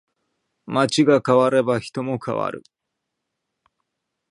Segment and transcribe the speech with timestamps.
[0.65, 2.63] 街が変われば人も変わる